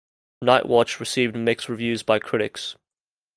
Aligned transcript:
"Nightwatch" 0.43 0.99
received 0.99 1.35
mixed 1.35 1.69
reviews 1.69 2.01
by 2.01 2.17
critics. 2.17 2.75